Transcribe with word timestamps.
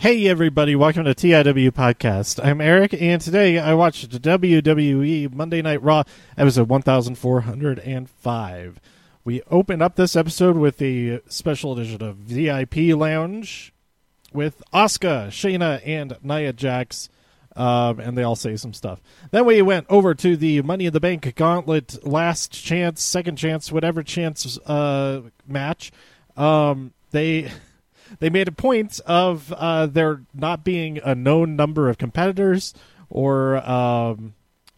Hey 0.00 0.26
everybody, 0.28 0.74
welcome 0.74 1.04
to 1.04 1.14
TIW 1.14 1.72
Podcast. 1.72 2.42
I'm 2.42 2.62
Eric, 2.62 2.94
and 2.98 3.20
today 3.20 3.58
I 3.58 3.74
watched 3.74 4.08
WWE 4.08 5.34
Monday 5.34 5.60
Night 5.60 5.82
Raw, 5.82 6.04
episode 6.38 6.70
1405. 6.70 8.80
We 9.24 9.42
open 9.50 9.82
up 9.82 9.96
this 9.96 10.16
episode 10.16 10.56
with 10.56 10.80
a 10.80 11.20
special 11.28 11.74
edition 11.74 12.02
of 12.02 12.16
VIP 12.16 12.96
Lounge 12.96 13.74
with 14.32 14.62
Asuka, 14.72 15.28
Shayna, 15.28 15.82
and 15.84 16.16
Nia 16.22 16.54
Jax, 16.54 17.10
um, 17.54 18.00
and 18.00 18.16
they 18.16 18.22
all 18.22 18.36
say 18.36 18.56
some 18.56 18.72
stuff. 18.72 19.02
Then 19.32 19.44
we 19.44 19.60
went 19.60 19.84
over 19.90 20.14
to 20.14 20.34
the 20.34 20.62
Money 20.62 20.86
in 20.86 20.94
the 20.94 21.00
Bank 21.00 21.30
Gauntlet 21.36 22.06
Last 22.06 22.52
Chance, 22.52 23.02
Second 23.02 23.36
Chance, 23.36 23.70
whatever 23.70 24.02
chance 24.02 24.56
uh, 24.60 25.24
match. 25.46 25.92
Um, 26.38 26.94
they 27.10 27.50
they 28.18 28.30
made 28.30 28.48
a 28.48 28.52
point 28.52 29.00
of 29.06 29.52
uh, 29.52 29.86
there 29.86 30.22
not 30.34 30.64
being 30.64 30.98
a 30.98 31.14
known 31.14 31.56
number 31.56 31.88
of 31.88 31.98
competitors 31.98 32.74
or 33.08 33.56
um, 33.68 34.34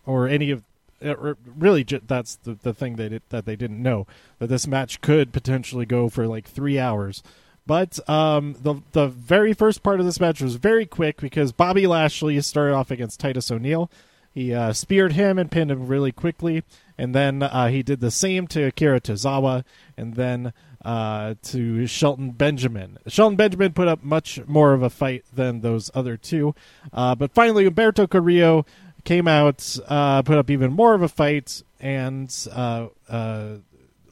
or 0.07 0.29
any 0.29 0.51
of 0.51 0.63
uh, 1.05 1.35
really 1.57 1.83
that's 1.83 2.37
the, 2.37 2.55
the 2.55 2.75
thing 2.75 2.97
they 2.97 3.09
did, 3.09 3.23
that 3.31 3.45
they 3.45 3.57
didn't 3.57 3.83
know 3.83 4.07
that 4.39 4.49
this 4.49 4.67
match 4.67 5.01
could 5.01 5.33
potentially 5.33 5.87
go 5.87 6.09
for 6.09 6.27
like 6.27 6.47
three 6.47 6.79
hours. 6.79 7.23
But 7.67 8.09
um, 8.09 8.57
the 8.61 8.83
the 8.93 9.09
very 9.09 9.53
first 9.53 9.83
part 9.83 10.01
of 10.01 10.07
this 10.07 10.21
match 10.21 10.41
was 10.41 10.57
very 10.57 10.87
quick 10.87 11.21
because 11.21 11.53
Bobby 11.53 11.87
Lashley 11.87 12.41
started 12.41 12.75
off 12.75 12.91
against 12.91 13.21
Titus 13.21 13.51
O'Neil. 13.51 13.91
He 14.33 14.53
uh, 14.53 14.73
speared 14.73 15.13
him 15.13 15.39
and 15.39 15.51
pinned 15.51 15.71
him 15.71 15.87
really 15.87 16.11
quickly, 16.11 16.65
and 16.97 17.15
then 17.15 17.43
uh, 17.43 17.69
he 17.69 17.83
did 17.83 18.01
the 18.01 18.11
same 18.11 18.47
to 18.49 18.65
Akira 18.65 19.01
Tozawa, 19.01 19.65
and 19.97 20.15
then 20.15 20.53
uh, 20.85 21.35
to 21.43 21.87
Shelton 21.87 22.31
Benjamin. 22.31 22.99
Shelton 23.07 23.37
Benjamin 23.37 23.73
put 23.73 23.89
up 23.89 24.03
much 24.03 24.45
more 24.47 24.73
of 24.73 24.83
a 24.83 24.91
fight 24.91 25.25
than 25.33 25.61
those 25.61 25.91
other 25.95 26.17
two, 26.17 26.55
uh, 26.93 27.15
but 27.15 27.33
finally 27.33 27.69
Humberto 27.69 28.09
Carrillo 28.09 28.67
came 29.05 29.27
out, 29.27 29.79
uh, 29.87 30.23
put 30.23 30.39
up 30.39 30.51
even 30.51 30.73
more 30.73 30.95
of 30.95 31.03
a 31.03 31.09
fight, 31.09 31.63
and 31.81 32.35
uh, 32.53 32.89
uh, 33.09 33.57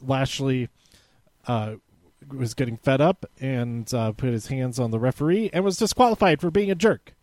Lashley 0.01 0.69
uh, 1.47 1.75
was 2.29 2.53
getting 2.53 2.77
fed 2.77 3.01
up 3.01 3.25
and 3.39 3.87
put 3.87 4.29
his 4.29 4.47
hands 4.47 4.79
on 4.79 4.91
the 4.91 4.99
referee 4.99 5.49
and 5.53 5.63
was 5.63 5.77
disqualified 5.77 6.39
for 6.39 6.51
being 6.51 6.71
a 6.71 6.75
jerk. 6.75 7.13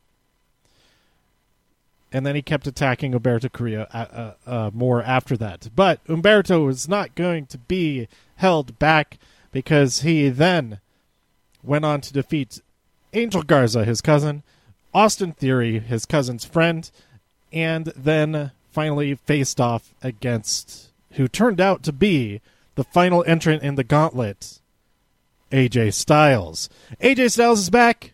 And 2.10 2.24
then 2.24 2.34
he 2.34 2.40
kept 2.40 2.66
attacking 2.66 3.12
Humberto 3.12 3.52
Carrillo 3.52 4.72
more 4.72 5.02
after 5.02 5.36
that. 5.36 5.68
But 5.74 6.02
Humberto 6.06 6.64
was 6.64 6.88
not 6.88 7.14
going 7.14 7.46
to 7.46 7.58
be 7.58 8.08
held 8.36 8.78
back 8.78 9.18
because 9.52 10.00
he 10.00 10.28
then 10.28 10.80
went 11.62 11.84
on 11.84 12.00
to 12.00 12.12
defeat 12.12 12.60
Angel 13.12 13.42
Garza, 13.42 13.84
his 13.84 14.00
cousin, 14.00 14.42
Austin 14.94 15.32
Theory, 15.32 15.78
his 15.78 16.06
cousin's 16.06 16.44
friend, 16.44 16.90
and 17.52 17.86
then 17.96 18.52
finally 18.70 19.14
faced 19.14 19.60
off 19.60 19.94
against 20.02 20.88
who 21.12 21.26
turned 21.26 21.60
out 21.60 21.82
to 21.82 21.92
be 21.92 22.40
the 22.74 22.84
final 22.84 23.24
entrant 23.26 23.62
in 23.62 23.74
the 23.74 23.84
gauntlet, 23.84 24.60
AJ 25.50 25.94
Styles. 25.94 26.68
AJ 27.00 27.32
Styles 27.32 27.60
is 27.60 27.70
back, 27.70 28.12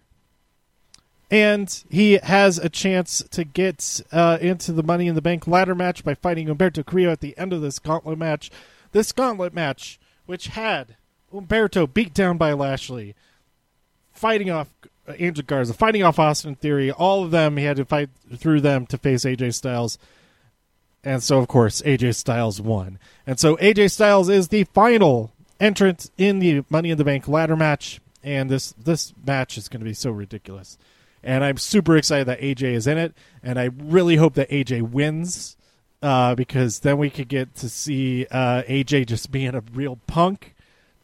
and 1.30 1.84
he 1.90 2.14
has 2.22 2.58
a 2.58 2.68
chance 2.68 3.22
to 3.30 3.44
get 3.44 4.00
uh, 4.12 4.38
into 4.40 4.72
the 4.72 4.82
Money 4.82 5.06
in 5.08 5.14
the 5.14 5.22
Bank 5.22 5.46
ladder 5.46 5.74
match 5.74 6.04
by 6.04 6.14
fighting 6.14 6.46
Humberto 6.46 6.86
Carrillo 6.86 7.10
at 7.10 7.20
the 7.20 7.36
end 7.36 7.52
of 7.52 7.60
this 7.60 7.78
gauntlet 7.78 8.18
match. 8.18 8.50
This 8.92 9.12
gauntlet 9.12 9.52
match, 9.52 9.98
which 10.26 10.46
had 10.48 10.96
Humberto 11.34 11.92
beat 11.92 12.14
down 12.14 12.38
by 12.38 12.52
Lashley, 12.52 13.14
fighting 14.12 14.50
off 14.50 14.68
Angel 15.08 15.44
Garza, 15.44 15.74
fighting 15.74 16.02
off 16.02 16.18
Austin 16.18 16.54
Theory. 16.54 16.90
All 16.90 17.24
of 17.24 17.30
them, 17.30 17.56
he 17.56 17.64
had 17.64 17.76
to 17.76 17.84
fight 17.84 18.10
through 18.36 18.60
them 18.60 18.86
to 18.86 18.98
face 18.98 19.24
AJ 19.24 19.54
Styles. 19.54 19.98
And 21.02 21.22
so, 21.22 21.38
of 21.38 21.48
course, 21.48 21.82
AJ 21.82 22.14
Styles 22.14 22.60
won. 22.60 22.98
And 23.26 23.38
so, 23.38 23.56
AJ 23.56 23.90
Styles 23.90 24.28
is 24.28 24.48
the 24.48 24.64
final 24.64 25.32
entrant 25.60 26.10
in 26.16 26.38
the 26.38 26.64
Money 26.70 26.90
in 26.90 26.98
the 26.98 27.04
Bank 27.04 27.28
ladder 27.28 27.56
match. 27.56 28.00
And 28.22 28.48
this 28.48 28.72
this 28.72 29.12
match 29.26 29.58
is 29.58 29.68
going 29.68 29.80
to 29.80 29.84
be 29.84 29.92
so 29.92 30.10
ridiculous. 30.10 30.78
And 31.22 31.44
I'm 31.44 31.58
super 31.58 31.96
excited 31.96 32.26
that 32.26 32.40
AJ 32.40 32.74
is 32.74 32.86
in 32.86 32.96
it. 32.96 33.14
And 33.42 33.58
I 33.58 33.70
really 33.76 34.16
hope 34.16 34.34
that 34.34 34.48
AJ 34.50 34.90
wins 34.90 35.56
uh, 36.02 36.34
because 36.34 36.80
then 36.80 36.98
we 36.98 37.10
could 37.10 37.28
get 37.28 37.54
to 37.56 37.68
see 37.68 38.26
uh, 38.30 38.62
AJ 38.62 39.06
just 39.06 39.30
being 39.30 39.54
a 39.54 39.62
real 39.74 39.98
punk 40.06 40.53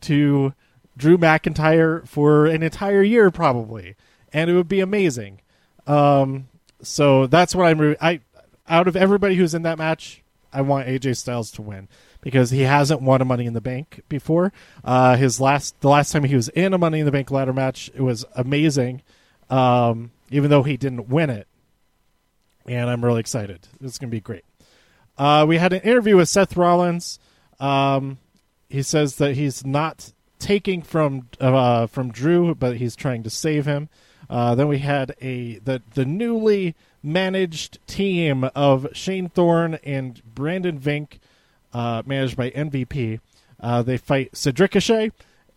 to 0.02 0.54
Drew 0.96 1.18
McIntyre 1.18 2.06
for 2.06 2.46
an 2.46 2.62
entire 2.62 3.02
year, 3.02 3.30
probably, 3.30 3.96
and 4.32 4.50
it 4.50 4.54
would 4.54 4.68
be 4.68 4.80
amazing. 4.80 5.40
Um, 5.86 6.48
so 6.82 7.26
that's 7.26 7.54
what 7.54 7.66
I'm. 7.66 7.80
Re- 7.80 7.96
I 8.00 8.20
out 8.68 8.86
of 8.86 8.96
everybody 8.96 9.34
who's 9.34 9.54
in 9.54 9.62
that 9.62 9.78
match, 9.78 10.22
I 10.52 10.62
want 10.62 10.86
AJ 10.86 11.16
Styles 11.16 11.50
to 11.52 11.62
win 11.62 11.88
because 12.20 12.50
he 12.50 12.62
hasn't 12.62 13.02
won 13.02 13.20
a 13.20 13.24
Money 13.24 13.46
in 13.46 13.52
the 13.52 13.60
Bank 13.60 14.02
before. 14.08 14.52
Uh, 14.84 15.16
his 15.16 15.40
last, 15.40 15.80
the 15.80 15.88
last 15.88 16.12
time 16.12 16.24
he 16.24 16.36
was 16.36 16.48
in 16.50 16.72
a 16.74 16.78
Money 16.78 17.00
in 17.00 17.06
the 17.06 17.12
Bank 17.12 17.30
ladder 17.30 17.52
match, 17.52 17.90
it 17.94 18.02
was 18.02 18.24
amazing. 18.34 19.02
Um, 19.48 20.12
even 20.30 20.48
though 20.50 20.62
he 20.62 20.76
didn't 20.76 21.08
win 21.08 21.28
it, 21.28 21.48
and 22.66 22.88
I'm 22.88 23.04
really 23.04 23.20
excited. 23.20 23.66
It's 23.80 23.98
going 23.98 24.10
to 24.10 24.14
be 24.16 24.20
great. 24.20 24.44
Uh, 25.18 25.44
we 25.48 25.58
had 25.58 25.72
an 25.72 25.80
interview 25.80 26.16
with 26.16 26.28
Seth 26.28 26.56
Rollins. 26.56 27.18
Um, 27.58 28.18
he 28.70 28.82
says 28.82 29.16
that 29.16 29.34
he's 29.34 29.66
not 29.66 30.12
taking 30.38 30.80
from 30.80 31.28
uh, 31.40 31.86
from 31.86 32.10
Drew, 32.10 32.54
but 32.54 32.78
he's 32.78 32.96
trying 32.96 33.22
to 33.24 33.30
save 33.30 33.66
him. 33.66 33.88
Uh, 34.30 34.54
then 34.54 34.68
we 34.68 34.78
had 34.78 35.14
a 35.20 35.58
the 35.58 35.82
the 35.94 36.04
newly 36.04 36.74
managed 37.02 37.78
team 37.86 38.48
of 38.54 38.86
Shane 38.92 39.28
Thorne 39.28 39.78
and 39.84 40.22
Brendan 40.34 40.78
Vink, 40.78 41.18
uh, 41.72 42.02
managed 42.06 42.36
by 42.36 42.50
MVP. 42.50 43.20
Uh, 43.58 43.82
they 43.82 43.96
fight 43.96 44.36
Cedric 44.36 44.74
Ricochet, 44.74 45.10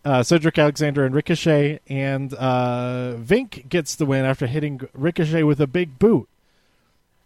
uh, 0.04 0.22
Cedric 0.22 0.58
Alexander 0.58 1.04
and 1.04 1.14
Ricochet, 1.14 1.80
and 1.88 2.34
uh, 2.34 3.14
Vink 3.16 3.68
gets 3.68 3.94
the 3.94 4.06
win 4.06 4.24
after 4.24 4.46
hitting 4.46 4.80
Ricochet 4.92 5.44
with 5.44 5.60
a 5.60 5.66
big 5.66 5.98
boot. 5.98 6.28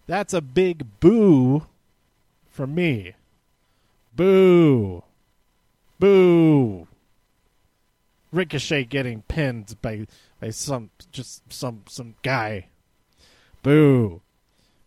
That's 0.06 0.32
a 0.32 0.40
big 0.40 1.00
boo 1.00 1.66
for 2.50 2.66
me. 2.66 3.14
Boo. 4.14 5.02
Boo! 5.98 6.86
Ricochet 8.32 8.84
getting 8.84 9.22
pinned 9.22 9.76
by 9.80 10.06
by 10.40 10.50
some 10.50 10.90
just 11.12 11.50
some 11.52 11.82
some 11.88 12.14
guy. 12.22 12.66
Boo! 13.62 14.20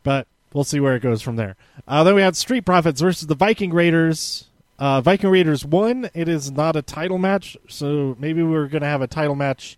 But 0.04 0.28
we'll 0.54 0.64
see 0.64 0.80
where 0.80 0.96
it 0.96 1.02
goes 1.02 1.22
from 1.22 1.36
there. 1.36 1.56
Uh, 1.88 2.04
then 2.04 2.16
we 2.16 2.22
had 2.22 2.36
Street 2.36 2.66
Profits 2.66 3.02
versus 3.02 3.28
the 3.28 3.36
Viking 3.36 3.74
Raiders. 3.74 4.48
Uh, 4.80 5.02
Viking 5.02 5.30
Raiders 5.30 5.66
won. 5.66 6.10
It 6.14 6.28
is 6.28 6.52
not 6.52 6.76
a 6.76 6.82
title 6.82 7.18
match, 7.18 7.56
so 7.68 8.16
maybe 8.20 8.42
we 8.42 8.56
are 8.56 8.68
going 8.68 8.82
to 8.82 8.88
have 8.88 9.02
a 9.02 9.08
title 9.08 9.36
match 9.36 9.78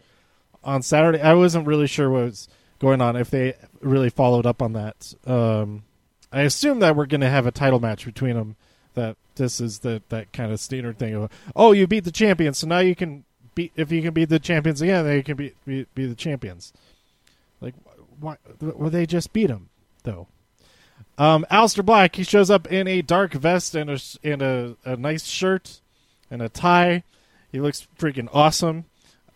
on 0.63 0.81
Saturday. 0.81 1.19
I 1.19 1.33
wasn't 1.33 1.67
really 1.67 1.87
sure 1.87 2.09
what 2.09 2.23
was 2.23 2.47
going 2.79 3.01
on 3.01 3.15
if 3.15 3.29
they 3.29 3.55
really 3.81 4.09
followed 4.09 4.45
up 4.45 4.61
on 4.61 4.73
that. 4.73 5.13
Um, 5.25 5.83
I 6.31 6.41
assume 6.41 6.79
that 6.79 6.95
we're 6.95 7.05
going 7.05 7.21
to 7.21 7.29
have 7.29 7.45
a 7.45 7.51
title 7.51 7.79
match 7.79 8.05
between 8.05 8.35
them. 8.35 8.55
That 8.95 9.17
this 9.35 9.59
is 9.59 9.79
the 9.79 10.01
that 10.09 10.31
kind 10.33 10.51
of 10.51 10.59
standard 10.59 10.97
thing 10.97 11.15
of 11.15 11.31
oh 11.55 11.71
you 11.71 11.87
beat 11.87 12.03
the 12.03 12.11
champions 12.11 12.59
so 12.59 12.67
now 12.67 12.79
you 12.79 12.95
can 12.95 13.23
beat 13.55 13.71
if 13.75 13.91
you 13.91 14.01
can 14.01 14.13
beat 14.13 14.29
the 14.29 14.39
champions 14.39 14.81
again 14.81 15.05
then 15.05 15.15
you 15.15 15.23
can 15.23 15.37
be 15.37 15.53
be, 15.65 15.85
be 15.95 16.05
the 16.05 16.15
champions. 16.15 16.73
Like 17.61 17.75
why 18.19 18.37
well 18.61 18.89
they 18.89 19.05
just 19.05 19.33
beat 19.33 19.49
him 19.49 19.69
though. 20.03 20.27
Um 21.17 21.45
Aleister 21.51 21.85
Black 21.85 22.15
he 22.15 22.23
shows 22.23 22.49
up 22.49 22.71
in 22.71 22.87
a 22.87 23.01
dark 23.01 23.33
vest 23.33 23.75
and 23.75 23.89
a 23.89 23.99
and 24.23 24.41
a, 24.41 24.77
a 24.85 24.95
nice 24.95 25.25
shirt 25.25 25.81
and 26.29 26.41
a 26.41 26.49
tie. 26.49 27.03
He 27.51 27.59
looks 27.59 27.87
freaking 27.97 28.29
awesome. 28.33 28.85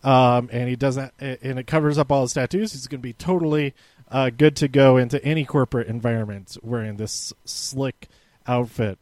Um 0.03 0.49
and 0.51 0.69
he 0.69 0.75
doesn't 0.75 1.13
and 1.19 1.59
it 1.59 1.67
covers 1.67 1.97
up 1.97 2.11
all 2.11 2.23
his 2.23 2.33
tattoos. 2.33 2.73
He's 2.73 2.87
going 2.87 2.99
to 2.99 3.03
be 3.03 3.13
totally 3.13 3.73
uh, 4.09 4.29
good 4.29 4.55
to 4.57 4.67
go 4.67 4.97
into 4.97 5.23
any 5.23 5.45
corporate 5.45 5.87
environment 5.87 6.57
wearing 6.63 6.97
this 6.97 7.33
slick 7.45 8.07
outfit 8.47 8.97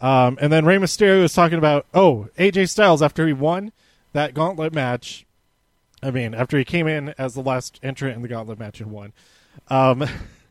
um, 0.00 0.38
and 0.40 0.52
then 0.52 0.64
Rey 0.64 0.76
Mysterio 0.76 1.22
was 1.22 1.32
talking 1.32 1.58
about, 1.58 1.86
oh, 1.92 2.28
AJ 2.38 2.68
Styles 2.70 3.02
after 3.02 3.26
he 3.26 3.32
won 3.32 3.72
that 4.12 4.34
gauntlet 4.34 4.72
match. 4.72 5.26
I 6.02 6.10
mean, 6.10 6.34
after 6.34 6.56
he 6.56 6.64
came 6.64 6.86
in 6.86 7.14
as 7.18 7.34
the 7.34 7.42
last 7.42 7.80
entrant 7.82 8.14
in 8.14 8.22
the 8.22 8.28
gauntlet 8.28 8.58
match 8.58 8.80
and 8.80 8.92
won, 8.92 9.12
um, 9.68 10.06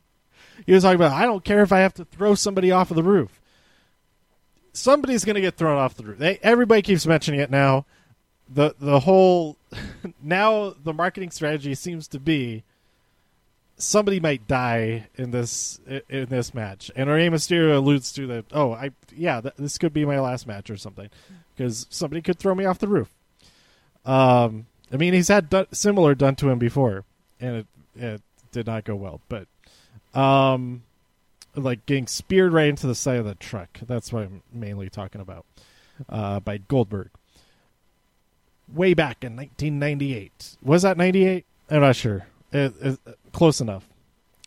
he 0.65 0.73
was 0.73 0.83
talking 0.83 0.97
about, 0.97 1.13
I 1.13 1.25
don't 1.25 1.45
care 1.45 1.61
if 1.61 1.71
I 1.71 1.79
have 1.79 1.93
to 1.95 2.05
throw 2.05 2.35
somebody 2.35 2.71
off 2.71 2.91
of 2.91 2.95
the 2.95 3.03
roof. 3.03 3.39
Somebody's 4.73 5.23
going 5.23 5.35
to 5.35 5.41
get 5.41 5.55
thrown 5.55 5.77
off 5.77 5.95
the 5.95 6.03
roof. 6.03 6.17
They, 6.19 6.39
everybody 6.43 6.81
keeps 6.81 7.07
mentioning 7.07 7.39
it 7.39 7.49
now. 7.49 7.85
The 8.49 8.75
the 8.79 9.01
whole 9.01 9.57
now 10.21 10.73
the 10.81 10.93
marketing 10.93 11.31
strategy 11.31 11.75
seems 11.75 12.07
to 12.09 12.19
be 12.19 12.63
somebody 13.77 14.19
might 14.19 14.47
die 14.47 15.07
in 15.15 15.31
this 15.31 15.79
in 16.09 16.25
this 16.25 16.53
match, 16.53 16.91
and 16.95 17.09
Rey 17.09 17.29
Mysterio 17.29 17.77
alludes 17.77 18.11
to 18.13 18.27
that. 18.27 18.45
Oh, 18.51 18.73
I 18.73 18.91
yeah, 19.15 19.41
th- 19.41 19.55
this 19.57 19.77
could 19.77 19.93
be 19.93 20.05
my 20.05 20.19
last 20.19 20.47
match 20.47 20.69
or 20.69 20.77
something, 20.77 21.09
because 21.55 21.87
somebody 21.89 22.21
could 22.21 22.39
throw 22.39 22.55
me 22.55 22.65
off 22.65 22.79
the 22.79 22.87
roof. 22.87 23.09
Um, 24.05 24.67
I 24.91 24.97
mean, 24.97 25.13
he's 25.13 25.27
had 25.27 25.53
similar 25.71 26.15
done 26.15 26.35
to 26.37 26.49
him 26.49 26.59
before, 26.59 27.05
and 27.39 27.57
it 27.57 27.67
it 27.95 28.21
did 28.51 28.67
not 28.67 28.83
go 28.83 28.95
well. 28.95 29.21
But 29.29 29.47
um, 30.19 30.83
like 31.55 31.85
getting 31.85 32.07
speared 32.07 32.53
right 32.53 32.69
into 32.69 32.87
the 32.87 32.95
side 32.95 33.19
of 33.19 33.25
the 33.25 33.35
truck. 33.35 33.79
That's 33.85 34.11
what 34.11 34.23
I'm 34.23 34.43
mainly 34.53 34.89
talking 34.89 35.21
about. 35.21 35.45
Uh, 36.07 36.39
by 36.39 36.57
Goldberg. 36.57 37.09
Way 38.71 38.93
back 38.93 39.23
in 39.23 39.35
1998. 39.35 40.57
Was 40.61 40.81
that 40.83 40.97
98? 40.97 41.45
I'm 41.69 41.81
not 41.81 41.95
sure. 41.95 42.27
It, 42.51 42.73
it, 42.81 42.99
close 43.37 43.61
enough. 43.61 43.87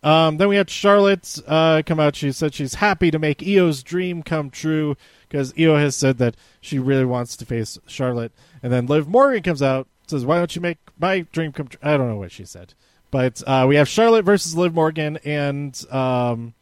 Um, 0.02 0.38
then 0.38 0.48
we 0.48 0.56
had 0.56 0.68
Charlotte 0.68 1.38
uh, 1.46 1.82
come 1.86 2.00
out. 2.00 2.16
She 2.16 2.32
said 2.32 2.54
she's 2.54 2.74
happy 2.74 3.10
to 3.10 3.18
make 3.18 3.42
Io's 3.42 3.82
dream 3.82 4.22
come 4.22 4.50
true 4.50 4.96
because 5.28 5.54
Io 5.58 5.76
has 5.76 5.94
said 5.94 6.18
that 6.18 6.36
she 6.60 6.78
really 6.78 7.04
wants 7.04 7.36
to 7.36 7.46
face 7.46 7.78
Charlotte. 7.86 8.32
And 8.62 8.72
then 8.72 8.86
Liv 8.86 9.08
Morgan 9.08 9.42
comes 9.42 9.62
out, 9.62 9.86
says, 10.06 10.24
"Why 10.24 10.38
don't 10.38 10.54
you 10.56 10.60
make 10.60 10.78
my 10.98 11.20
dream 11.32 11.52
come 11.52 11.68
true?" 11.68 11.78
I 11.82 11.96
don't 11.96 12.08
know 12.08 12.16
what 12.16 12.32
she 12.32 12.44
said, 12.44 12.74
but 13.10 13.42
uh, 13.46 13.66
we 13.68 13.76
have 13.76 13.88
Charlotte 13.88 14.24
versus 14.24 14.56
Liv 14.56 14.74
Morgan, 14.74 15.18
and 15.18 15.80
um, 15.90 16.54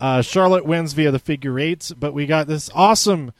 uh, 0.00 0.22
Charlotte 0.22 0.64
wins 0.64 0.94
via 0.94 1.12
the 1.12 1.18
figure 1.18 1.58
eight. 1.58 1.92
But 1.96 2.14
we 2.14 2.26
got 2.26 2.48
this 2.48 2.70
awesome 2.74 3.32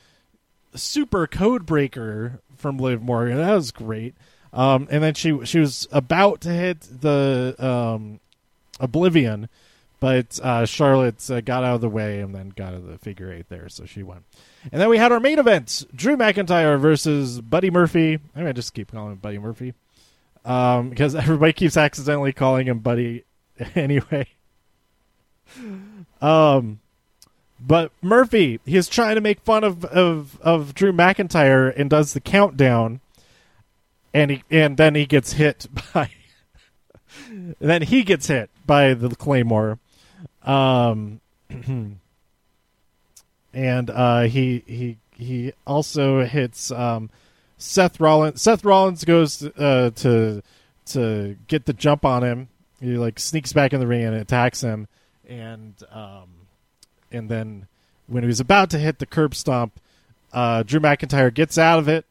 super 0.74 1.26
code 1.26 1.66
breaker 1.66 2.42
from 2.56 2.78
Liv 2.78 3.02
Morgan. 3.02 3.38
That 3.38 3.54
was 3.54 3.72
great. 3.72 4.14
Um, 4.52 4.88
and 4.90 5.02
then 5.02 5.14
she 5.14 5.44
she 5.44 5.58
was 5.58 5.86
about 5.92 6.40
to 6.42 6.50
hit 6.50 6.80
the 6.80 7.54
um, 7.58 8.20
Oblivion, 8.80 9.48
but 10.00 10.40
uh, 10.42 10.64
Charlotte 10.64 11.30
uh, 11.30 11.40
got 11.40 11.64
out 11.64 11.76
of 11.76 11.80
the 11.80 11.88
way 11.88 12.20
and 12.20 12.34
then 12.34 12.50
got 12.50 12.68
out 12.68 12.74
of 12.74 12.86
the 12.86 12.98
figure 12.98 13.32
eight 13.32 13.48
there, 13.48 13.68
so 13.68 13.84
she 13.84 14.02
won. 14.02 14.24
And 14.72 14.80
then 14.80 14.88
we 14.88 14.98
had 14.98 15.12
our 15.12 15.20
main 15.20 15.38
event: 15.38 15.84
Drew 15.94 16.16
McIntyre 16.16 16.80
versus 16.80 17.40
Buddy 17.40 17.70
Murphy. 17.70 18.14
I'm 18.14 18.42
gonna 18.42 18.54
just 18.54 18.74
keep 18.74 18.92
calling 18.92 19.12
him 19.12 19.18
Buddy 19.18 19.38
Murphy 19.38 19.74
um, 20.44 20.90
because 20.90 21.14
everybody 21.14 21.52
keeps 21.52 21.76
accidentally 21.76 22.32
calling 22.32 22.66
him 22.66 22.78
Buddy 22.78 23.24
anyway. 23.74 24.26
Um, 26.20 26.80
but 27.60 27.92
Murphy, 28.02 28.60
he's 28.64 28.88
trying 28.88 29.16
to 29.16 29.20
make 29.20 29.40
fun 29.40 29.64
of, 29.64 29.84
of, 29.84 30.40
of 30.40 30.74
Drew 30.74 30.92
McIntyre 30.92 31.72
and 31.76 31.90
does 31.90 32.12
the 32.12 32.20
countdown, 32.20 33.00
and 34.14 34.30
he 34.30 34.42
and 34.50 34.76
then 34.76 34.94
he 34.94 35.06
gets 35.06 35.32
hit 35.32 35.66
by. 35.94 36.10
then 37.60 37.82
he 37.82 38.02
gets 38.02 38.26
hit 38.26 38.50
by 38.66 38.94
the 38.94 39.14
claymore, 39.14 39.78
um, 40.44 41.20
and 43.52 43.90
uh, 43.90 44.22
he 44.22 44.62
he 44.66 44.96
he 45.16 45.52
also 45.66 46.24
hits 46.24 46.70
um, 46.70 47.10
Seth 47.58 48.00
Rollins. 48.00 48.40
Seth 48.40 48.64
Rollins 48.64 49.04
goes 49.04 49.42
uh, 49.42 49.90
to 49.96 50.42
to 50.86 51.36
get 51.48 51.66
the 51.66 51.72
jump 51.72 52.04
on 52.04 52.22
him. 52.22 52.48
He 52.80 52.96
like 52.96 53.18
sneaks 53.18 53.52
back 53.52 53.72
in 53.72 53.80
the 53.80 53.86
ring 53.86 54.04
and 54.04 54.14
attacks 54.14 54.60
him, 54.60 54.88
and 55.28 55.74
um, 55.92 56.28
and 57.10 57.28
then 57.28 57.66
when 58.06 58.22
he 58.22 58.26
was 58.26 58.40
about 58.40 58.70
to 58.70 58.78
hit 58.78 58.98
the 58.98 59.06
curb 59.06 59.34
stomp, 59.34 59.78
uh, 60.32 60.62
Drew 60.62 60.80
McIntyre 60.80 61.32
gets 61.32 61.58
out 61.58 61.78
of 61.78 61.88
it 61.88 62.06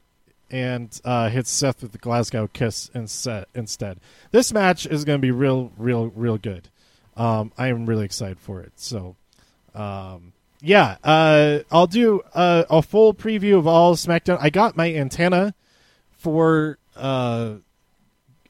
and 0.50 1.00
uh, 1.04 1.30
hits 1.30 1.50
Seth 1.50 1.82
with 1.82 1.92
the 1.92 1.98
Glasgow 1.98 2.48
kiss 2.48 2.90
instead. 2.94 4.00
This 4.32 4.54
match 4.54 4.86
is 4.86 5.06
going 5.06 5.20
to 5.20 5.22
be 5.22 5.32
real, 5.32 5.72
real, 5.78 6.08
real 6.08 6.38
good. 6.38 6.70
Um, 7.16 7.52
I 7.58 7.68
am 7.68 7.86
really 7.86 8.06
excited 8.06 8.40
for 8.40 8.62
it. 8.62 8.74
So, 8.76 9.16
um, 9.74 10.34
yeah, 10.62 10.98
uh, 11.04 11.60
I'll 11.72 11.88
do 11.88 12.22
a, 12.34 12.66
a, 12.70 12.82
full 12.82 13.14
preview 13.14 13.58
of 13.58 13.68
all 13.68 13.96
SmackDown. 13.96 14.38
I 14.40 14.50
got 14.50 14.78
my 14.78 14.94
antenna 14.94 15.54
for 16.12 16.78
uh, 16.96 17.56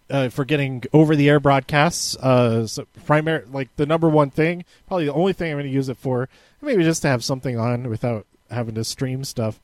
uh, 0.10 0.30
for 0.30 0.46
getting 0.46 0.84
over 0.94 1.16
the 1.16 1.30
air 1.30 1.40
broadcasts. 1.40 2.16
Uh, 2.18 2.66
so 2.68 2.86
primary, 3.06 3.46
like 3.52 3.76
the 3.76 3.86
number 3.86 4.10
one 4.10 4.30
thing, 4.30 4.64
probably 4.88 5.06
the 5.06 5.14
only 5.14 5.34
thing 5.34 5.52
I'm 5.52 5.58
going 5.58 5.70
to 5.70 5.74
use 5.74 5.90
it 5.90 5.98
for, 5.98 6.30
maybe 6.62 6.84
just 6.84 7.02
to 7.02 7.08
have 7.08 7.24
something 7.24 7.58
on 7.58 7.90
without 7.90 8.26
having 8.50 8.76
to 8.76 8.84
stream 8.84 9.24
stuff 9.24 9.60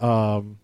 um, 0.00 0.58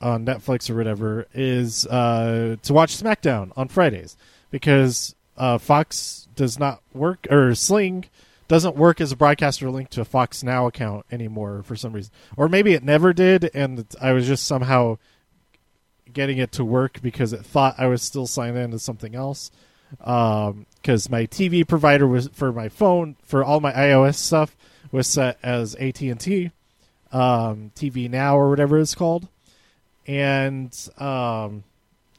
on 0.00 0.24
Netflix 0.24 0.70
or 0.70 0.76
whatever, 0.76 1.26
is 1.34 1.86
uh, 1.86 2.56
to 2.62 2.72
watch 2.72 2.96
SmackDown 2.96 3.52
on 3.56 3.68
Fridays 3.68 4.16
because 4.50 5.14
uh, 5.36 5.58
Fox 5.58 6.28
does 6.34 6.58
not 6.58 6.82
work 6.92 7.26
or 7.30 7.54
Sling 7.54 8.06
doesn't 8.48 8.76
work 8.76 9.00
as 9.00 9.10
a 9.10 9.16
broadcaster 9.16 9.70
linked 9.70 9.92
to 9.92 10.00
a 10.00 10.04
Fox 10.04 10.42
Now 10.42 10.66
account 10.66 11.04
anymore 11.10 11.62
for 11.64 11.74
some 11.74 11.92
reason, 11.92 12.12
or 12.36 12.48
maybe 12.48 12.74
it 12.74 12.84
never 12.84 13.12
did, 13.12 13.50
and 13.54 13.84
I 14.00 14.12
was 14.12 14.26
just 14.26 14.46
somehow 14.46 14.98
getting 16.12 16.38
it 16.38 16.52
to 16.52 16.64
work 16.64 17.00
because 17.02 17.32
it 17.32 17.44
thought 17.44 17.74
I 17.78 17.86
was 17.86 18.02
still 18.02 18.26
signed 18.26 18.56
in 18.56 18.70
to 18.70 18.78
something 18.78 19.14
else. 19.14 19.50
Because 19.98 20.50
um, 20.54 21.10
my 21.10 21.26
TV 21.26 21.66
provider 21.66 22.06
was 22.06 22.28
for 22.32 22.52
my 22.52 22.68
phone 22.68 23.16
for 23.22 23.44
all 23.44 23.60
my 23.60 23.72
iOS 23.72 24.16
stuff 24.16 24.56
was 24.90 25.06
set 25.06 25.38
as 25.42 25.74
AT 25.76 26.00
and 26.00 26.18
T 26.18 26.50
um, 27.12 27.70
TV 27.74 28.10
Now 28.10 28.36
or 28.36 28.50
whatever 28.50 28.78
it's 28.78 28.94
called, 28.94 29.28
and 30.06 30.88
um, 30.98 31.64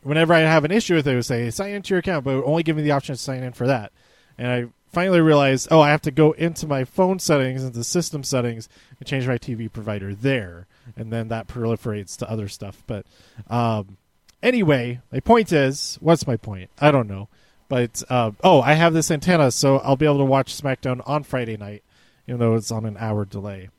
whenever 0.04 0.34
I 0.34 0.40
have 0.40 0.66
an 0.66 0.72
issue 0.72 0.96
with 0.96 1.08
it, 1.08 1.12
it 1.12 1.16
would 1.16 1.26
say 1.26 1.50
sign 1.50 1.72
into 1.72 1.94
your 1.94 2.00
account, 2.00 2.26
but 2.26 2.32
it 2.32 2.36
would 2.38 2.46
only 2.46 2.64
give 2.64 2.76
me 2.76 2.84
the 2.84 2.92
option 2.92 3.16
to 3.16 3.22
sign 3.22 3.44
in 3.44 3.54
for 3.54 3.68
that. 3.68 3.92
And 4.38 4.48
I 4.48 4.66
finally 4.92 5.22
realized, 5.22 5.68
oh, 5.72 5.82
I 5.82 5.90
have 5.90 6.02
to 6.04 6.12
go 6.12 6.32
into 6.34 6.68
my 6.68 6.84
phone 6.84 7.20
settings, 7.20 7.64
into 7.64 7.84
system 7.84 8.24
settings, 8.24 8.70
and 9.00 9.08
change 9.08 9.28
my 9.28 9.38
TV 9.38 9.72
provider 9.72 10.14
there 10.14 10.68
and 10.96 11.12
then 11.12 11.28
that 11.28 11.48
proliferates 11.48 12.18
to 12.18 12.30
other 12.30 12.48
stuff. 12.48 12.84
But 12.88 13.06
um, 13.50 13.98
anyway, 14.42 15.02
my 15.12 15.20
point 15.20 15.52
is, 15.52 15.98
what's 16.00 16.28
my 16.28 16.38
point? 16.38 16.70
I 16.80 16.92
don't 16.92 17.08
know. 17.08 17.28
But 17.70 18.04
uh, 18.10 18.32
oh, 18.44 18.62
I 18.62 18.74
have 18.74 18.94
this 18.94 19.12
antenna, 19.12 19.52
so 19.52 19.80
I'll 19.80 19.98
be 19.98 20.06
able 20.06 20.20
to 20.20 20.26
watch 20.26 20.56
SmackDown 20.56 21.02
on 21.06 21.24
Friday 21.24 21.58
night, 21.58 21.84
even 22.28 22.40
though 22.40 22.56
it's 22.56 22.72
on 22.72 22.86
an 22.86 22.96
hour 22.98 23.26
delay. 23.26 23.70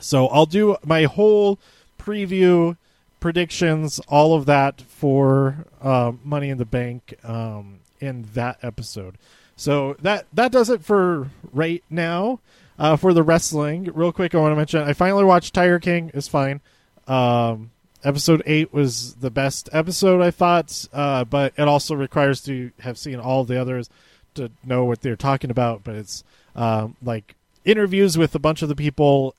So 0.00 0.28
I'll 0.28 0.46
do 0.46 0.76
my 0.84 1.04
whole 1.04 1.58
preview, 1.98 2.76
predictions, 3.26 3.98
all 4.06 4.36
of 4.36 4.46
that 4.46 4.80
for 4.80 5.66
uh, 5.82 6.12
Money 6.22 6.48
in 6.48 6.58
the 6.58 6.64
Bank 6.64 7.12
um, 7.24 7.80
in 7.98 8.22
that 8.34 8.56
episode. 8.62 9.18
So 9.56 9.96
that 10.00 10.26
that 10.32 10.52
does 10.52 10.70
it 10.70 10.84
for 10.84 11.28
right 11.52 11.82
now. 11.90 12.38
Uh, 12.78 12.94
for 12.94 13.12
the 13.12 13.24
wrestling, 13.24 13.90
real 13.94 14.12
quick, 14.12 14.32
I 14.32 14.38
want 14.38 14.52
to 14.52 14.56
mention 14.56 14.80
I 14.80 14.92
finally 14.92 15.24
watched 15.24 15.54
Tiger 15.54 15.80
King. 15.80 16.12
It's 16.14 16.28
fine. 16.28 16.60
Um, 17.08 17.72
episode 18.04 18.44
eight 18.46 18.72
was 18.72 19.14
the 19.16 19.30
best 19.30 19.68
episode 19.72 20.22
I 20.22 20.30
thought, 20.30 20.86
uh, 20.92 21.24
but 21.24 21.52
it 21.56 21.66
also 21.66 21.96
requires 21.96 22.40
to 22.42 22.70
have 22.78 22.96
seen 22.96 23.18
all 23.18 23.42
the 23.42 23.60
others 23.60 23.90
to 24.34 24.52
know 24.64 24.84
what 24.84 25.00
they're 25.00 25.16
talking 25.16 25.50
about. 25.50 25.82
But 25.82 25.96
it's 25.96 26.22
um, 26.54 26.94
like 27.02 27.34
interviews 27.64 28.16
with 28.16 28.36
a 28.36 28.38
bunch 28.38 28.62
of 28.62 28.68
the 28.68 28.76
people 28.76 29.34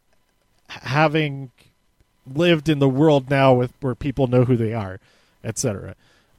having 0.68 1.52
lived 2.34 2.70
in 2.70 2.80
the 2.80 2.90
world 2.90 3.30
now 3.30 3.54
with 3.54 3.74
where 3.82 3.96
people 3.96 4.28
know 4.28 4.44
who 4.44 4.56
they 4.56 4.74
are, 4.74 5.00
etc. 5.44 5.96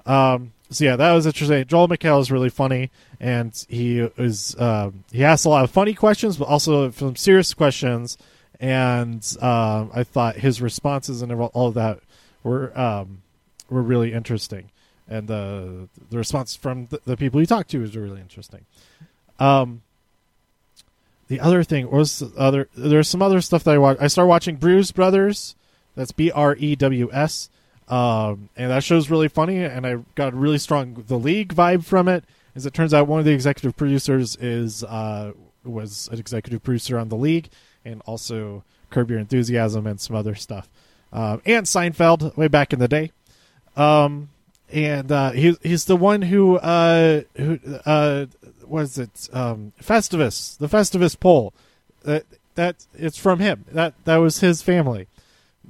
Um, 0.07 0.53
so 0.71 0.85
yeah, 0.85 0.97
that 0.97 1.13
was 1.13 1.27
interesting. 1.27 1.65
Joel 1.67 1.89
McHale 1.89 2.21
is 2.21 2.31
really 2.31 2.51
funny, 2.51 2.91
and 3.21 3.53
he 3.69 4.01
is 4.01 4.59
um, 4.59 5.05
he 5.11 5.25
asks 5.25 5.45
a 5.45 5.49
lot 5.49 5.65
of 5.65 5.71
funny 5.71 5.95
questions, 5.95 6.37
but 6.37 6.49
also 6.49 6.91
some 6.91 7.17
serious 7.17 7.55
questions. 7.55 8.19
And 8.61 9.25
um, 9.41 9.91
I 9.95 10.05
thought 10.05 10.37
his 10.37 10.61
responses 10.61 11.23
and 11.23 11.33
all 11.33 11.69
of 11.69 11.75
that 11.75 12.01
were 12.43 12.77
um, 12.79 13.23
were 13.71 13.83
really 13.83 14.13
interesting, 14.13 14.71
and 15.09 15.29
the 15.29 15.89
the 16.11 16.19
response 16.19 16.55
from 16.55 16.87
the, 16.87 17.01
the, 17.05 17.17
people 17.17 17.41
he 17.41 17.47
talked 17.47 17.71
to 17.71 17.81
was 17.81 17.97
really 17.97 18.21
interesting. 18.21 18.67
Um, 19.39 19.83
the 21.29 21.41
other 21.41 21.63
thing 21.63 21.91
was 21.91 22.19
the 22.19 22.33
other 22.37 22.69
there's 22.77 23.09
some 23.09 23.23
other 23.23 23.41
stuff 23.41 23.65
that 23.65 23.75
I 23.75 23.79
watched. 23.79 24.03
I 24.03 24.09
started 24.09 24.29
watching 24.29 24.57
Brews 24.57 24.93
Brothers. 24.93 25.55
That's 25.99 26.13
B 26.13 26.31
R 26.31 26.55
E 26.57 26.77
W 26.77 27.11
S. 27.13 27.51
Um, 27.89 28.51
and 28.57 28.71
that 28.71 28.85
show's 28.85 29.11
really 29.11 29.27
funny, 29.27 29.65
and 29.65 29.85
I 29.85 29.97
got 30.15 30.33
really 30.33 30.59
strong 30.59 31.05
the 31.09 31.19
league 31.19 31.55
vibe 31.55 31.85
from 31.85 32.07
it. 32.07 32.25
As 32.55 32.67
it 32.67 32.73
turns 32.73 32.95
out, 32.95 33.09
one 33.09 33.19
of 33.19 33.25
the 33.25 33.33
executive 33.33 33.77
producers 33.77 34.37
is 34.37 34.85
uh, 34.85 35.33
was 35.65 36.09
an 36.13 36.21
executive 36.21 36.63
producer 36.63 36.99
on 36.99 37.09
the 37.09 37.17
league, 37.17 37.49
and 37.85 38.01
also 38.07 38.63
Curb 38.91 39.11
Your 39.11 39.19
Enthusiasm 39.19 39.89
and 39.89 40.01
some 40.01 40.15
other 40.15 40.37
stuff, 40.37 40.69
um, 41.13 41.43
and 41.45 41.67
Seinfeld 41.67 42.37
way 42.37 42.47
back 42.47 42.73
in 42.73 42.79
the 42.79 42.89
day. 42.89 43.11
Um, 43.77 44.29
and 44.71 45.11
uh, 45.11 45.33
he, 45.33 45.57
he's 45.65 45.87
the 45.87 45.97
one 45.97 46.23
who 46.23 46.59
uh, 46.59 47.23
who 47.37 47.59
uh, 47.85 48.27
was 48.65 48.99
it? 48.99 49.29
Um, 49.33 49.73
Festivus 49.83 50.57
the 50.59 50.69
Festivus 50.69 51.19
pole. 51.19 51.53
That 52.05 52.25
that 52.55 52.87
it's 52.95 53.19
from 53.19 53.41
him. 53.41 53.65
That 53.73 53.95
that 54.05 54.19
was 54.19 54.39
his 54.39 54.63
family 54.63 55.09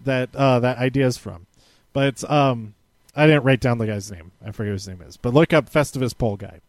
that 0.05 0.35
uh, 0.35 0.61
that 0.61 0.79
idea 0.79 1.07
is 1.07 1.17
from 1.17 1.47
but 1.93 2.31
um, 2.31 2.75
I 3.17 3.27
didn't 3.27 3.43
write 3.43 3.61
down 3.61 3.79
the 3.79 3.87
guy's 3.87 4.11
name. 4.11 4.31
I 4.45 4.53
forget 4.53 4.73
his 4.73 4.87
name 4.87 5.03
is. 5.03 5.17
But 5.17 5.35
look 5.35 5.53
up 5.53 5.69
Festivus 5.69 6.17
Pole 6.17 6.37
Guy. 6.37 6.61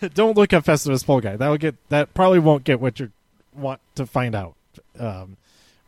Don't 0.14 0.36
look 0.36 0.52
up 0.52 0.64
Festivus 0.64 1.06
Pole 1.06 1.22
Guy. 1.22 1.36
That 1.36 1.48
will 1.48 1.56
get 1.56 1.74
that 1.88 2.12
probably 2.12 2.38
won't 2.38 2.64
get 2.64 2.80
what 2.80 3.00
you 3.00 3.10
want 3.56 3.80
to 3.94 4.04
find 4.04 4.34
out 4.34 4.56
um, 4.98 5.38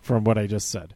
from 0.00 0.25
what 0.25 0.38
I 0.38 0.47
just 0.47 0.71
said. 0.71 0.95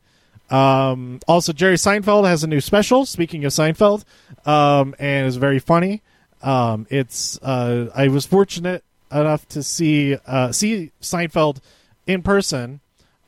Um, 0.50 1.20
also, 1.28 1.52
Jerry 1.52 1.76
Seinfeld 1.76 2.26
has 2.26 2.42
a 2.42 2.46
new 2.46 2.60
special. 2.60 3.04
Speaking 3.04 3.44
of 3.44 3.52
Seinfeld, 3.52 4.04
um, 4.46 4.94
and 4.98 5.26
is 5.26 5.36
very 5.36 5.58
funny. 5.58 6.02
Um, 6.42 6.86
it's 6.88 7.38
uh, 7.42 7.90
I 7.94 8.08
was 8.08 8.24
fortunate 8.24 8.82
enough 9.12 9.46
to 9.48 9.62
see 9.62 10.16
uh, 10.26 10.52
see 10.52 10.90
Seinfeld 11.02 11.58
in 12.06 12.22
person. 12.22 12.80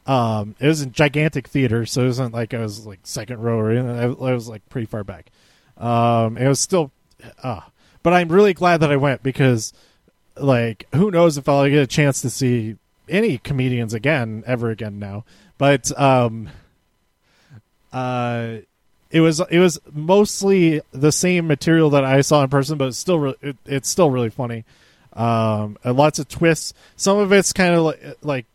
Um, 0.06 0.54
it 0.60 0.66
was 0.68 0.82
in 0.82 0.92
gigantic 0.92 1.48
theater, 1.48 1.84
so 1.84 2.02
it 2.02 2.06
wasn't 2.06 2.34
like 2.34 2.54
I 2.54 2.58
was 2.58 2.86
like 2.86 3.00
second 3.02 3.40
row 3.40 3.58
or 3.58 3.70
anything. 3.70 3.90
I, 3.90 4.04
I 4.04 4.32
was 4.32 4.48
like 4.48 4.68
pretty 4.68 4.86
far 4.86 5.02
back. 5.02 5.26
Um, 5.76 6.36
it 6.38 6.46
was 6.46 6.60
still, 6.60 6.92
uh, 7.42 7.60
but 8.02 8.12
I'm 8.12 8.28
really 8.28 8.54
glad 8.54 8.78
that 8.80 8.92
I 8.92 8.96
went 8.96 9.22
because, 9.22 9.72
like, 10.36 10.86
who 10.94 11.10
knows 11.10 11.36
if 11.36 11.48
I'll 11.48 11.68
get 11.68 11.82
a 11.82 11.86
chance 11.86 12.22
to 12.22 12.30
see 12.30 12.76
any 13.08 13.38
comedians 13.38 13.94
again 13.94 14.44
ever 14.46 14.70
again 14.70 14.98
now. 14.98 15.24
But 15.58 15.98
um, 15.98 16.50
uh, 17.92 18.58
it 19.10 19.20
was 19.20 19.40
it 19.50 19.58
was 19.58 19.80
mostly 19.92 20.82
the 20.92 21.12
same 21.12 21.46
material 21.46 21.90
that 21.90 22.04
I 22.04 22.20
saw 22.20 22.42
in 22.42 22.50
person, 22.50 22.78
but 22.78 22.88
it's 22.88 22.98
still 22.98 23.18
re- 23.18 23.34
it, 23.42 23.56
it's 23.64 23.88
still 23.88 24.10
really 24.10 24.30
funny. 24.30 24.64
Um, 25.12 25.78
lots 25.84 26.18
of 26.18 26.28
twists. 26.28 26.74
Some 26.96 27.18
of 27.18 27.32
it's 27.32 27.52
kind 27.52 27.74
of 27.74 27.82
like, 27.82 28.16
like 28.22 28.46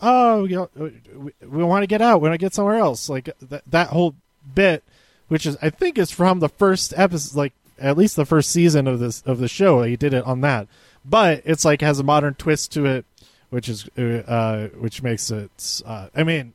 oh, 0.00 0.44
you 0.44 0.56
know, 0.56 0.70
we, 1.14 1.32
we 1.46 1.64
want 1.64 1.82
to 1.82 1.86
get 1.86 2.02
out. 2.02 2.20
We 2.20 2.28
want 2.28 2.38
to 2.38 2.44
get 2.44 2.54
somewhere 2.54 2.76
else. 2.76 3.08
Like 3.08 3.30
th- 3.48 3.62
that 3.66 3.88
whole 3.88 4.14
bit, 4.54 4.84
which 5.28 5.46
is 5.46 5.56
I 5.62 5.70
think 5.70 5.98
is 5.98 6.10
from 6.10 6.40
the 6.40 6.48
first 6.48 6.92
episode, 6.96 7.36
like 7.36 7.52
at 7.78 7.96
least 7.96 8.16
the 8.16 8.24
first 8.24 8.50
season 8.50 8.86
of 8.86 8.98
this 8.98 9.22
of 9.22 9.38
the 9.38 9.48
show. 9.48 9.82
He 9.82 9.96
did 9.96 10.14
it 10.14 10.24
on 10.24 10.40
that, 10.42 10.68
but 11.04 11.42
it's 11.44 11.64
like 11.64 11.80
has 11.80 11.98
a 11.98 12.04
modern 12.04 12.34
twist 12.34 12.72
to 12.72 12.86
it, 12.86 13.04
which 13.50 13.68
is 13.68 13.88
uh, 13.98 14.68
which 14.78 15.02
makes 15.02 15.30
it. 15.30 15.82
Uh, 15.84 16.08
I 16.14 16.24
mean, 16.24 16.54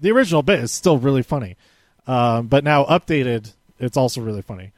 the 0.00 0.12
original 0.12 0.42
bit 0.42 0.60
is 0.60 0.72
still 0.72 0.98
really 0.98 1.22
funny, 1.22 1.56
um, 2.06 2.48
but 2.48 2.64
now 2.64 2.84
updated, 2.84 3.52
it's 3.78 3.96
also 3.96 4.20
really 4.20 4.42
funny. 4.42 4.72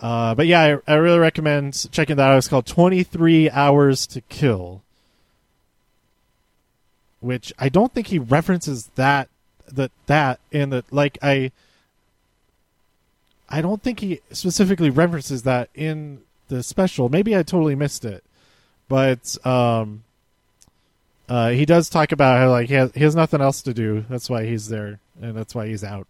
Uh, 0.00 0.34
but 0.34 0.46
yeah, 0.46 0.78
I, 0.86 0.92
I, 0.92 0.96
really 0.96 1.18
recommend 1.18 1.88
checking 1.90 2.16
that 2.16 2.30
out. 2.30 2.38
It's 2.38 2.46
called 2.46 2.66
23 2.66 3.50
Hours 3.50 4.06
to 4.08 4.20
Kill, 4.20 4.84
which 7.20 7.52
I 7.58 7.68
don't 7.68 7.92
think 7.92 8.08
he 8.08 8.18
references 8.18 8.86
that 8.94 9.28
that 9.72 9.90
that 10.06 10.40
in 10.50 10.70
the 10.70 10.84
like 10.90 11.18
I 11.22 11.52
I 13.48 13.60
don't 13.60 13.82
think 13.82 14.00
he 14.00 14.20
specifically 14.30 14.90
references 14.90 15.42
that 15.44 15.70
in 15.74 16.20
the 16.48 16.62
special. 16.62 17.08
Maybe 17.08 17.36
I 17.36 17.42
totally 17.42 17.74
missed 17.74 18.04
it, 18.04 18.22
but 18.88 19.36
um, 19.46 20.04
uh, 21.28 21.50
he 21.50 21.64
does 21.64 21.88
talk 21.88 22.12
about 22.12 22.38
how 22.38 22.50
like 22.50 22.68
he 22.68 22.74
has 22.74 22.92
he 22.94 23.04
has 23.04 23.16
nothing 23.16 23.40
else 23.40 23.62
to 23.62 23.74
do. 23.74 24.04
That's 24.08 24.28
why 24.28 24.44
he's 24.44 24.68
there, 24.68 25.00
and 25.20 25.36
that's 25.36 25.54
why 25.54 25.66
he's 25.66 25.84
out. 25.84 26.06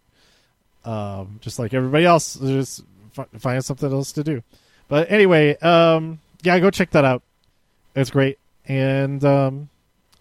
Um, 0.85 1.39
just 1.41 1.59
like 1.59 1.73
everybody 1.73 2.05
else, 2.05 2.35
just 2.35 2.83
find 3.37 3.63
something 3.63 3.91
else 3.91 4.11
to 4.13 4.23
do. 4.23 4.43
But 4.87 5.11
anyway, 5.11 5.57
um, 5.57 6.19
yeah, 6.41 6.59
go 6.59 6.71
check 6.71 6.91
that 6.91 7.05
out. 7.05 7.21
It's 7.95 8.09
great, 8.09 8.37
and 8.67 9.23
um, 9.23 9.69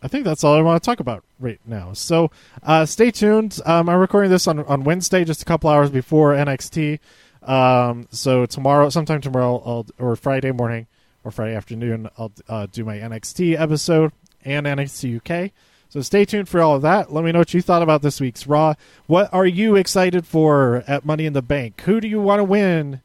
I 0.03 0.09
think 0.09 0.25
that's 0.25 0.45
all 0.45 0.55
I 0.55 0.63
want 0.63 0.83
to 0.83 0.87
talk 0.87 1.01
about 1.01 1.25
right 1.41 1.61
now. 1.67 1.93
So 1.93 2.31
uh, 2.63 2.87
stay 2.87 3.11
tuned. 3.11 3.59
Um, 3.67 3.89
I'm 3.89 3.99
recording 3.99 4.31
this 4.31 4.47
on 4.47 4.61
on 4.61 4.85
Wednesday, 4.85 5.25
just 5.25 5.43
a 5.43 5.45
couple 5.45 5.71
hours 5.71 5.91
before 5.91 6.35
NXT. 6.35 7.01
Um, 7.43 8.07
so 8.11 8.47
tomorrow, 8.47 8.91
sometime 8.91 9.21
tomorrow, 9.21 9.63
I'll, 9.65 9.87
or 9.99 10.15
Friday 10.17 10.53
morning 10.53 10.87
or 11.25 11.31
Friday 11.31 11.55
afternoon, 11.55 12.09
I'll 12.19 12.33
uh, 12.49 12.67
do 12.71 12.85
my 12.85 12.99
NXT 12.99 13.59
episode 13.59 14.13
and 14.45 14.67
NXT 14.67 15.17
UK. 15.17 15.53
So 15.89 16.03
stay 16.03 16.25
tuned 16.27 16.49
for 16.49 16.61
all 16.61 16.77
of 16.77 16.83
that. 16.83 17.13
Let 17.13 17.25
me 17.25 17.33
know 17.33 17.39
what 17.39 17.55
you 17.55 17.63
thought 17.63 17.83
about 17.83 18.03
this 18.03 18.21
week's 18.21 18.47
Raw. 18.47 18.75
What 19.07 19.33
are 19.33 19.47
you 19.47 19.75
excited 19.75 20.27
for 20.27 20.85
at 20.87 21.07
Money 21.07 21.25
in 21.25 21.33
the 21.33 21.43
Bank? 21.43 21.81
Who 21.83 22.01
do 22.01 22.07
you 22.07 22.21
want 22.21 22.41
to 22.41 22.45
win 22.45 23.01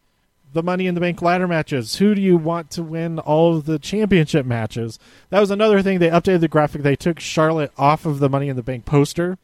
the 0.54 0.64
Money 0.64 0.88
in 0.88 0.96
the 0.96 1.02
Bank 1.02 1.22
ladder 1.22 1.48
matches? 1.48 1.98
Who 1.98 2.16
do 2.16 2.22
you 2.22 2.38
want 2.38 2.70
to 2.72 2.84
win 2.84 3.20
all 3.20 3.58
of 3.58 3.66
the 3.66 3.80
championship 3.80 4.46
matches? 4.46 5.00
That 5.30 5.40
was 5.40 5.52
another 5.52 5.82
thing. 5.82 6.00
They 6.00 6.10
updated 6.10 6.42
the 6.42 6.48
graphic. 6.48 6.84
They 6.84 6.96
took 6.96 7.20
Charlotte 7.20 7.72
off 7.78 8.06
of 8.06 8.20
the 8.20 8.30
Money 8.30 8.50
in 8.50 8.56
the 8.56 8.64
Bank 8.64 8.86
poster. 8.86 9.38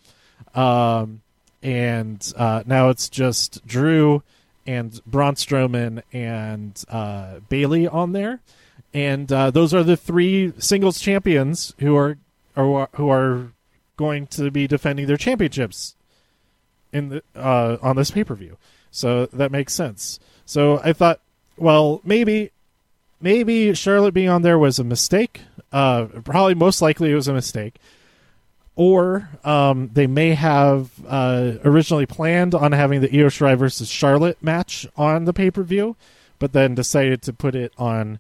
Um, 0.56 1.22
and 1.62 2.32
uh, 2.38 2.64
now 2.66 2.90
it's 2.90 3.10
just 3.10 3.66
Drew 3.68 4.24
and 4.66 5.02
Braun 5.06 5.36
Strowman 5.36 6.04
and 6.14 6.82
uh, 6.90 7.40
Bayley 7.50 7.88
on 7.88 8.14
there. 8.14 8.40
And 8.94 9.32
uh, 9.32 9.52
those 9.52 9.74
are 9.74 9.84
the 9.84 9.98
three 9.98 10.54
singles 10.58 11.00
champions 11.00 11.74
who 11.80 11.96
are 11.96 12.18
are 12.56 12.90
who 12.94 13.10
are 13.10 13.52
going 13.98 14.28
to 14.28 14.50
be 14.50 14.68
defending 14.68 15.06
their 15.06 15.18
championships 15.18 15.96
in 16.92 17.10
the 17.10 17.24
uh, 17.36 17.78
on 17.82 17.96
this 17.96 18.12
pay 18.12 18.24
per 18.24 18.36
view. 18.36 18.58
So 18.92 19.28
that 19.28 19.52
makes 19.52 19.74
sense. 19.74 20.20
So 20.50 20.82
I 20.84 20.94
thought, 20.94 21.20
well, 21.58 22.02
maybe 22.04 22.50
maybe 23.22 23.72
Charlotte 23.76 24.16
being 24.16 24.30
on 24.30 24.42
there 24.42 24.58
was 24.58 24.80
a 24.80 24.84
mistake. 24.84 25.42
Uh, 25.72 26.06
probably 26.24 26.56
most 26.56 26.82
likely 26.82 27.12
it 27.12 27.16
was 27.16 27.28
a 27.28 27.34
mistake. 27.34 27.76
Or 28.76 29.30
um, 29.44 29.92
they 29.94 30.08
may 30.08 30.34
have 30.34 30.90
uh, 31.08 31.52
originally 31.64 32.08
planned 32.08 32.56
on 32.56 32.72
having 32.72 33.02
the 33.02 33.16
Io 33.16 33.28
Shirai 33.28 33.56
versus 33.60 33.90
Charlotte 33.90 34.42
match 34.42 34.88
on 34.98 35.26
the 35.26 35.34
pay 35.34 35.52
per 35.52 35.62
view, 35.62 35.96
but 36.40 36.52
then 36.52 36.74
decided 36.74 37.22
to 37.22 37.34
put 37.34 37.54
it 37.54 37.72
on 37.78 38.18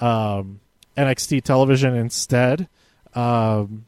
um, 0.00 0.60
NXT 0.98 1.44
television 1.44 1.94
instead. 1.94 2.68
Um, 3.14 3.86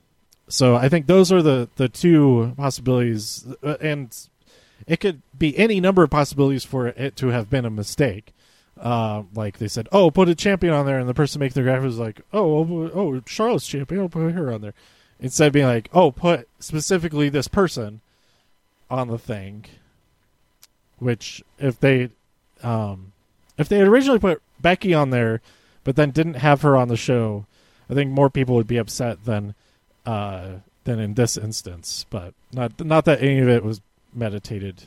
so 0.49 0.77
I 0.77 0.89
think 0.89 1.09
those 1.09 1.31
are 1.31 1.43
the 1.43 1.69
the 1.77 1.91
two 1.91 2.55
possibilities, 2.57 3.47
uh, 3.63 3.77
and 3.83 4.17
it 4.87 5.01
could 5.01 5.23
be 5.37 5.57
any 5.57 5.81
number 5.81 6.03
of 6.03 6.11
possibilities 6.11 6.65
for 6.65 6.89
it 6.89 7.17
to 7.17 7.29
have 7.29 7.51
been 7.51 7.65
a 7.65 7.71
mistake. 7.71 8.33
Uh, 8.81 9.23
like 9.35 9.59
they 9.59 9.69
said, 9.69 9.89
oh, 9.93 10.11
put 10.11 10.29
a 10.29 10.35
champion 10.35 10.73
on 10.73 10.87
there, 10.87 10.99
and 10.99 11.09
the 11.09 11.15
person 11.15 11.39
making 11.39 11.55
the 11.55 11.62
graphic 11.62 11.85
was 11.85 11.99
like, 11.99 12.21
oh, 12.33 12.59
oh, 12.59 12.91
oh, 12.95 13.23
Charlotte's 13.27 13.67
champion, 13.67 14.01
I'll 14.01 14.09
put 14.09 14.33
her 14.33 14.53
on 14.53 14.61
there, 14.61 14.75
instead 15.21 15.49
of 15.49 15.53
being 15.53 15.67
like, 15.67 15.89
oh, 15.93 16.11
put 16.11 16.49
specifically 16.59 17.29
this 17.29 17.49
person 17.49 18.01
on 18.91 19.09
the 19.09 19.19
thing. 19.19 19.67
Which, 20.99 21.43
if 21.59 21.79
they, 21.81 22.11
um, 22.62 23.12
if 23.59 23.69
they 23.69 23.79
had 23.79 23.89
originally 23.89 24.19
put 24.19 24.43
Becky 24.61 24.95
on 24.95 25.11
there, 25.11 25.41
but 25.85 25.97
then 25.97 26.11
didn't 26.11 26.35
have 26.35 26.62
her 26.62 26.77
on 26.77 26.89
the 26.89 26.97
show, 26.97 27.47
I 27.91 27.95
think 27.95 28.11
more 28.11 28.31
people 28.31 28.55
would 28.55 28.67
be 28.67 28.79
upset 28.79 29.25
than 29.25 29.55
uh, 30.07 30.59
than 30.85 30.99
in 30.99 31.15
this 31.15 31.37
instance. 31.37 32.07
But 32.09 32.35
not 32.53 32.85
not 32.85 33.05
that 33.05 33.21
any 33.21 33.39
of 33.39 33.49
it 33.49 33.65
was 33.65 33.81
meditated, 34.14 34.85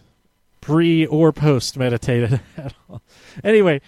pre 0.62 1.05
or 1.05 1.32
post 1.32 1.77
meditated 1.77 2.39
at 2.58 2.74
all. 2.89 3.01
Anyway, 3.44 3.82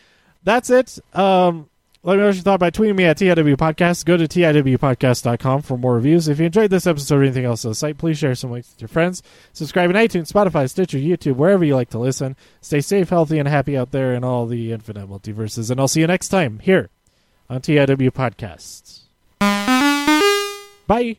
that's 0.44 0.70
it. 0.70 1.00
Um, 1.14 1.70
let 2.04 2.16
me 2.16 2.20
know 2.22 2.28
what 2.28 2.36
you 2.36 2.42
thought 2.42 2.60
by 2.60 2.72
tweeting 2.72 2.96
me 2.96 3.04
at 3.04 3.18
TIW 3.18 3.58
Podcast. 3.58 4.06
Go 4.06 4.16
to 4.16 4.28
TIWpodcast.com 4.28 5.62
for 5.64 5.78
more 5.78 5.96
reviews. 5.96 6.30
If 6.30 6.40
you 6.40 6.46
enjoyed 6.46 6.70
this 6.70 6.88
episode 6.88 7.20
or 7.20 7.24
anything 7.24 7.44
else 7.44 7.66
on 7.66 7.72
the 7.72 7.76
site, 7.76 7.98
please 7.98 8.18
share 8.18 8.34
some 8.34 8.52
links 8.52 8.72
with 8.72 8.82
your 8.82 8.88
friends. 8.88 9.22
Subscribe 9.52 9.90
on 9.90 9.96
iTunes, 9.96 10.32
Spotify, 10.32 10.70
Stitcher, 10.70 11.00
YouTube, 11.00 11.36
wherever 11.36 11.66
you 11.66 11.76
like 11.76 11.90
to 11.90 12.00
listen. 12.00 12.38
Stay 12.62 12.80
safe, 12.80 13.10
healthy, 13.10 13.40
and 13.40 13.48
happy 13.48 13.76
out 13.76 13.92
there 13.92 14.14
in 14.14 14.24
all 14.24 14.46
the 14.46 14.72
infinite 14.72 15.10
multiverses. 15.10 15.70
And 15.70 15.82
I'll 15.82 15.90
see 15.90 16.00
you 16.00 16.08
next 16.08 16.30
time 16.30 16.60
here 16.60 16.90
on 17.50 17.60
TIW 17.60 18.12
Podcasts. 18.12 19.02
Bye. 20.88 21.18